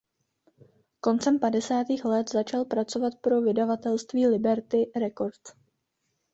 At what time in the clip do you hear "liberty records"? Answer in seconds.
4.27-5.53